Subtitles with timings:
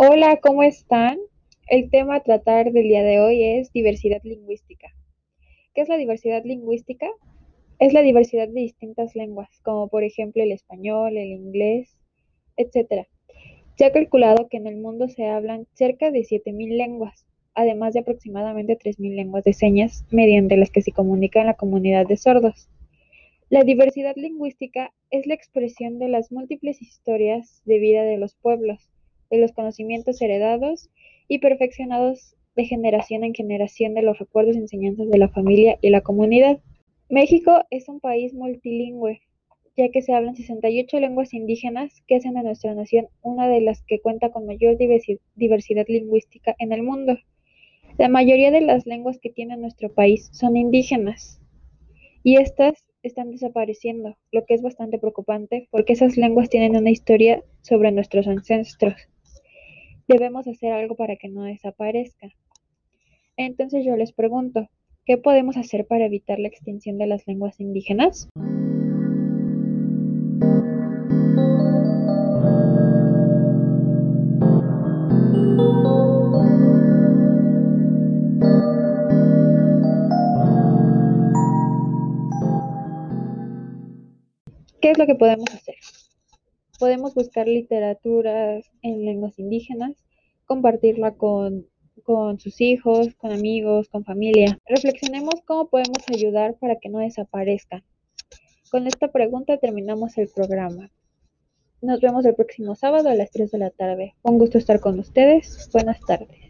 [0.00, 1.18] Hola, ¿cómo están?
[1.66, 4.94] El tema a tratar del día de hoy es diversidad lingüística.
[5.74, 7.08] ¿Qué es la diversidad lingüística?
[7.80, 11.98] Es la diversidad de distintas lenguas, como por ejemplo el español, el inglés,
[12.56, 13.08] etc.
[13.76, 17.98] Se ha calculado que en el mundo se hablan cerca de 7.000 lenguas, además de
[17.98, 22.68] aproximadamente 3.000 lenguas de señas, mediante las que se comunica en la comunidad de sordos.
[23.50, 28.88] La diversidad lingüística es la expresión de las múltiples historias de vida de los pueblos,
[29.30, 30.90] de los conocimientos heredados
[31.28, 35.90] y perfeccionados de generación en generación de los recuerdos y enseñanzas de la familia y
[35.90, 36.58] la comunidad.
[37.08, 39.20] México es un país multilingüe,
[39.76, 43.82] ya que se hablan 68 lenguas indígenas que hacen de nuestra nación una de las
[43.82, 47.16] que cuenta con mayor diversidad lingüística en el mundo.
[47.96, 51.40] La mayoría de las lenguas que tiene nuestro país son indígenas
[52.24, 57.44] y estas están desapareciendo, lo que es bastante preocupante porque esas lenguas tienen una historia
[57.62, 58.94] sobre nuestros ancestros
[60.08, 62.28] debemos hacer algo para que no desaparezca.
[63.36, 64.68] Entonces yo les pregunto,
[65.04, 68.28] ¿qué podemos hacer para evitar la extinción de las lenguas indígenas?
[84.80, 85.74] ¿Qué es lo que podemos hacer?
[86.78, 90.04] Podemos buscar literaturas en lenguas indígenas,
[90.46, 91.66] compartirla con,
[92.04, 94.58] con sus hijos, con amigos, con familia.
[94.66, 97.82] Reflexionemos cómo podemos ayudar para que no desaparezca.
[98.70, 100.90] Con esta pregunta terminamos el programa.
[101.80, 104.14] Nos vemos el próximo sábado a las 3 de la tarde.
[104.22, 105.68] Un gusto estar con ustedes.
[105.72, 106.47] Buenas tardes.